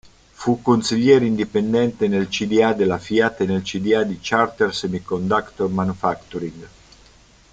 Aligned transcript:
Fu 0.31 0.63
consigliere 0.63 1.27
indipendente 1.27 2.07
nel 2.07 2.27
cda 2.27 2.73
della 2.73 2.97
Fiat 2.97 3.41
e 3.41 3.45
nel 3.45 3.61
cda 3.61 4.01
di 4.03 4.17
Chartered 4.19 4.73
Semiconductor 4.73 5.69
Manufacturing. 5.69 6.67